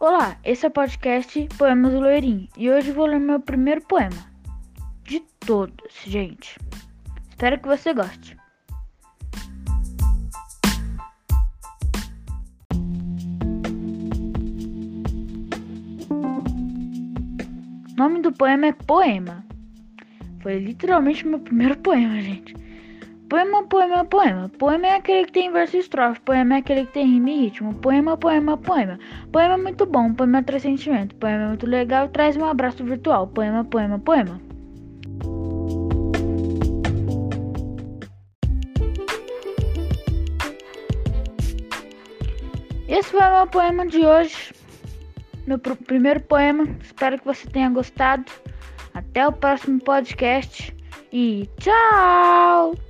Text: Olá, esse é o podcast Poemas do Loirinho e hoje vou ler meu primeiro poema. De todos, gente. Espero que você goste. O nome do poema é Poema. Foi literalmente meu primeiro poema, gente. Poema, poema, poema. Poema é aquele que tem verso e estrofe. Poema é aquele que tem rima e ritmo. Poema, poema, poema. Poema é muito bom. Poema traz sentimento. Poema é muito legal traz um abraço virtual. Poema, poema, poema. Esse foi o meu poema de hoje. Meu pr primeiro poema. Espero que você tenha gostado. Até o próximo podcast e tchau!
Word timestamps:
Olá, 0.00 0.38
esse 0.44 0.64
é 0.64 0.68
o 0.68 0.70
podcast 0.70 1.48
Poemas 1.58 1.92
do 1.92 1.98
Loirinho 1.98 2.46
e 2.56 2.70
hoje 2.70 2.92
vou 2.92 3.04
ler 3.04 3.18
meu 3.18 3.40
primeiro 3.40 3.80
poema. 3.80 4.30
De 5.02 5.18
todos, 5.40 5.92
gente. 6.04 6.56
Espero 7.28 7.58
que 7.58 7.66
você 7.66 7.92
goste. 7.92 8.36
O 17.90 17.96
nome 17.96 18.22
do 18.22 18.30
poema 18.30 18.66
é 18.66 18.72
Poema. 18.72 19.44
Foi 20.40 20.60
literalmente 20.60 21.26
meu 21.26 21.40
primeiro 21.40 21.76
poema, 21.76 22.20
gente. 22.20 22.54
Poema, 23.28 23.62
poema, 23.64 24.04
poema. 24.06 24.50
Poema 24.58 24.86
é 24.86 24.96
aquele 24.96 25.26
que 25.26 25.32
tem 25.32 25.52
verso 25.52 25.76
e 25.76 25.80
estrofe. 25.80 26.18
Poema 26.20 26.54
é 26.54 26.58
aquele 26.58 26.86
que 26.86 26.92
tem 26.92 27.06
rima 27.06 27.28
e 27.28 27.40
ritmo. 27.42 27.74
Poema, 27.74 28.16
poema, 28.16 28.56
poema. 28.56 28.98
Poema 29.30 29.54
é 29.54 29.56
muito 29.58 29.84
bom. 29.84 30.14
Poema 30.14 30.42
traz 30.42 30.62
sentimento. 30.62 31.14
Poema 31.16 31.44
é 31.44 31.48
muito 31.48 31.66
legal 31.66 32.08
traz 32.08 32.38
um 32.38 32.44
abraço 32.46 32.82
virtual. 32.82 33.26
Poema, 33.26 33.64
poema, 33.64 33.98
poema. 33.98 34.40
Esse 42.88 43.10
foi 43.10 43.20
o 43.20 43.36
meu 43.36 43.46
poema 43.46 43.86
de 43.86 44.06
hoje. 44.06 44.54
Meu 45.46 45.58
pr 45.58 45.76
primeiro 45.76 46.20
poema. 46.20 46.66
Espero 46.80 47.18
que 47.18 47.26
você 47.26 47.46
tenha 47.46 47.68
gostado. 47.68 48.24
Até 48.94 49.28
o 49.28 49.32
próximo 49.32 49.78
podcast 49.80 50.74
e 51.12 51.46
tchau! 51.60 52.87